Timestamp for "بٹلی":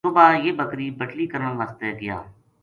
0.99-1.25